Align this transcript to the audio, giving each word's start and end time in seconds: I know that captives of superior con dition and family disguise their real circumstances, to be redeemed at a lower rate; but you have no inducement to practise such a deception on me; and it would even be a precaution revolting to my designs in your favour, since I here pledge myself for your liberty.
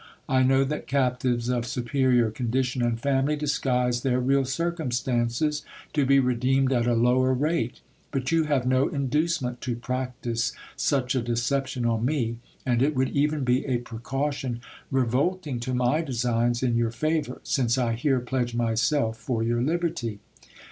I 0.27 0.41
know 0.41 0.63
that 0.63 0.87
captives 0.87 1.47
of 1.47 1.67
superior 1.67 2.31
con 2.31 2.47
dition 2.47 2.83
and 2.83 2.99
family 2.99 3.35
disguise 3.35 4.01
their 4.01 4.19
real 4.19 4.45
circumstances, 4.45 5.63
to 5.93 6.07
be 6.07 6.17
redeemed 6.19 6.73
at 6.73 6.87
a 6.87 6.95
lower 6.95 7.35
rate; 7.35 7.81
but 8.09 8.31
you 8.31 8.45
have 8.45 8.65
no 8.65 8.87
inducement 8.87 9.61
to 9.61 9.75
practise 9.75 10.53
such 10.75 11.13
a 11.13 11.21
deception 11.21 11.85
on 11.85 12.03
me; 12.03 12.37
and 12.65 12.81
it 12.81 12.95
would 12.95 13.09
even 13.09 13.43
be 13.43 13.63
a 13.67 13.77
precaution 13.77 14.61
revolting 14.89 15.59
to 15.59 15.73
my 15.75 16.01
designs 16.01 16.63
in 16.63 16.75
your 16.77 16.89
favour, 16.89 17.39
since 17.43 17.77
I 17.77 17.93
here 17.93 18.19
pledge 18.21 18.55
myself 18.55 19.19
for 19.19 19.43
your 19.43 19.61
liberty. 19.61 20.17